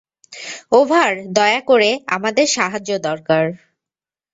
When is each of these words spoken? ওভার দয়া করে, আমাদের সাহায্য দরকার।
ওভার 0.71 1.09
দয়া 1.33 1.61
করে, 1.61 1.89
আমাদের 2.07 2.45
সাহায্য 2.47 2.91
দরকার। 2.99 3.43